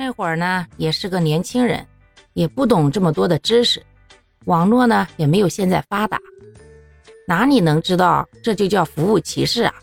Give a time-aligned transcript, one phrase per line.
[0.00, 1.84] 那会儿呢，也是个年轻人，
[2.34, 3.82] 也不懂这么多的知识，
[4.44, 6.16] 网络呢也没有现在发达，
[7.26, 9.74] 哪里能知道这就叫服务歧视啊？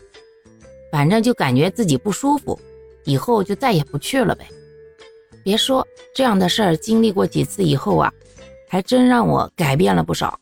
[0.90, 2.58] 反正就感觉自己不舒服，
[3.04, 4.46] 以后就再也不去了呗。
[5.44, 8.10] 别说这样的事儿，经历过几次以后啊，
[8.70, 10.40] 还真让我改变了不少，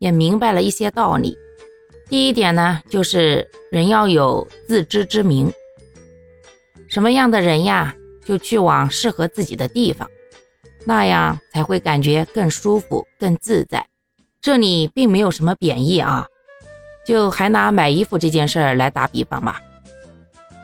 [0.00, 1.38] 也明白了一些道理。
[2.08, 5.48] 第一点呢，就是人要有自知之明，
[6.88, 7.94] 什么样的人呀，
[8.26, 10.06] 就去往适合自己的地方，
[10.84, 13.86] 那样才会感觉更舒服、更自在。
[14.42, 16.26] 这里并没有什么贬义啊，
[17.06, 19.60] 就还拿买衣服这件事儿来打比方吧。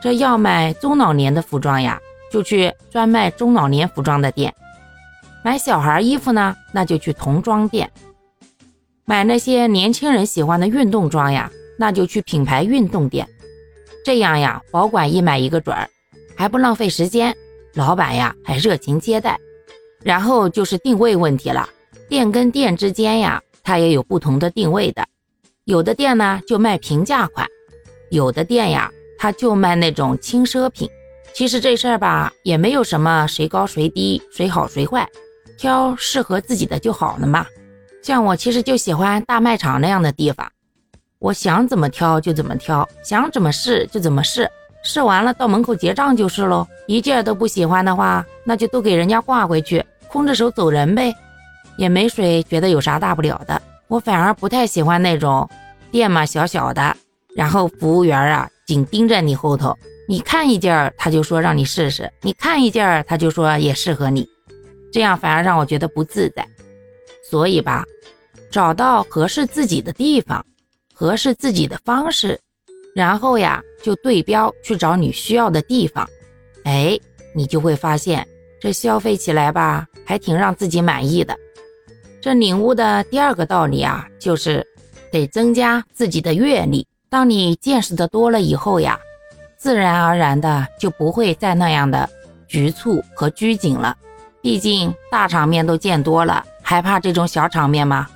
[0.01, 1.99] 这要买中老年的服装呀，
[2.31, 4.51] 就去专卖中老年服装的店；
[5.43, 7.89] 买小孩衣服呢，那就去童装店。
[9.05, 13.27] 买那些年轻人喜欢的运动装呀，那就去品牌运动店，
[14.05, 15.89] 这样呀，保管一买一个准儿，
[16.37, 17.35] 还不浪费时间，
[17.73, 19.39] 老板呀还热情接待。
[20.03, 21.69] 然后就是定位问题了，
[22.09, 25.07] 店跟店之间呀，它也有不同的定位的，
[25.63, 27.47] 有的店呢就卖平价款，
[28.09, 30.89] 有的店呀，它就卖那种轻奢品。
[31.33, 35.09] 其实这事儿吧，也没有什么谁高谁低，谁好谁坏，
[35.57, 37.45] 挑适合自己的就好了嘛。
[38.01, 40.51] 像我其实就喜欢大卖场那样的地方，
[41.19, 44.51] 我想怎么挑就怎么挑，想怎么试就怎么试，
[44.83, 46.67] 试完了到门口结账就是喽。
[46.85, 51.15] 一件都不喜欢的话，那就都给人家挂回去，空着手走人呗，
[51.77, 53.61] 也没谁觉得有啥大不了的。
[53.87, 55.49] 我反而不太喜欢那种
[55.91, 56.95] 店嘛小小的，
[57.35, 59.75] 然后服务员啊紧盯着你后头，
[60.07, 64.27] 你看一件他就说让你试试，你看一件他就说也适合你，
[64.91, 66.45] 这样反而让我觉得不自在。
[67.29, 67.85] 所以吧，
[68.51, 70.45] 找到合适自己的地方，
[70.93, 72.39] 合适自己的方式，
[72.95, 76.07] 然后呀，就对标去找你需要的地方，
[76.63, 76.97] 哎，
[77.33, 78.27] 你就会发现
[78.59, 81.35] 这消费起来吧，还挺让自己满意的。
[82.21, 84.65] 这领悟的第二个道理啊，就是
[85.11, 86.87] 得增加自己的阅历。
[87.09, 88.99] 当你见识的多了以后呀，
[89.57, 92.09] 自然而然的就不会再那样的
[92.47, 93.95] 局促和拘谨了。
[94.41, 96.43] 毕竟大场面都见多了。
[96.65, 98.07] 还怕这种小场面吗？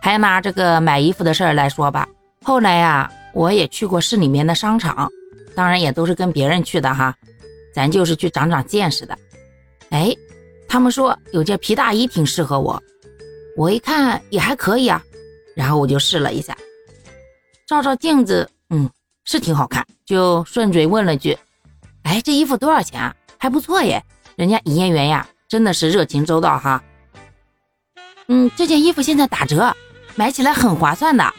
[0.00, 2.06] 还拿这个买衣服的事儿来说吧。
[2.44, 5.10] 后来呀，我也去过市里面的商场，
[5.54, 7.14] 当然也都是跟别人去的哈，
[7.74, 9.16] 咱就是去长长见识的。
[9.90, 10.14] 哎，
[10.68, 12.82] 他们说有件皮大衣挺适合我，
[13.56, 15.02] 我一看也还可以啊，
[15.54, 16.56] 然后我就试了一下，
[17.66, 18.88] 照照镜子，嗯，
[19.24, 21.36] 是挺好看，就顺嘴问了句
[22.04, 23.14] ：“哎，这衣服多少钱啊？
[23.38, 24.02] 还不错耶。”
[24.36, 26.82] 人家营业员呀，真的是热情周到哈。
[28.28, 29.76] 嗯，这件衣服现在打折，
[30.14, 31.34] 买起来很划算的，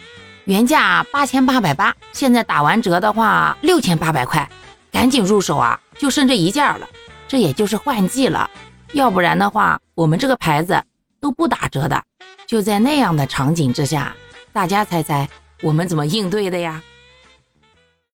[0.45, 4.49] 原价八千八百八，现在打完折的话六千八百块，
[4.91, 5.79] 赶紧入手啊！
[5.99, 6.87] 就剩这一件了，
[7.27, 8.49] 这也就是换季了，
[8.93, 10.83] 要不然的话，我们这个牌子
[11.19, 12.01] 都不打折的。
[12.47, 14.15] 就在那样的场景之下，
[14.51, 15.29] 大家猜猜
[15.61, 16.81] 我们怎么应对的呀？